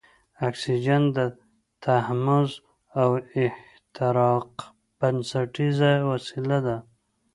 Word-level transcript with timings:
اکسیجن 0.47 1.03
د 1.17 1.19
تحمض 1.83 2.49
او 3.01 3.09
احتراق 3.41 4.49
بنسټیزه 4.99 5.91
وسیله 6.11 6.57
ده. 6.65 6.77